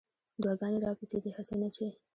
دعاګانې 0.41 0.77
راپسې 0.85 1.17
دي 1.23 1.31
هسې 1.37 1.55
نه 1.61 1.69
چې 1.75 1.85